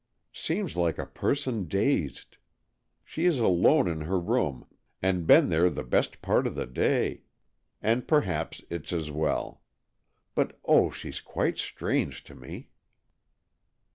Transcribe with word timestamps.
"Seems 0.33 0.75
like 0.75 0.97
a 0.97 1.05
person 1.05 1.67
dazed. 1.67 2.37
She 3.05 3.25
is 3.27 3.37
alone 3.37 3.87
in 3.87 4.01
her 4.01 4.19
room, 4.19 4.65
and 4.99 5.27
been 5.27 5.49
there 5.49 5.69
the 5.69 5.83
best 5.83 6.23
part 6.23 6.47
of 6.47 6.55
the 6.55 6.65
day, 6.65 7.21
and 7.83 8.07
perhaps 8.07 8.63
it's 8.71 8.91
as 8.91 9.11
well. 9.11 9.61
But, 10.33 10.57
oh, 10.65 10.89
she's 10.89 11.21
quite 11.21 11.59
strange 11.59 12.23
to 12.23 12.33
me." 12.33 12.69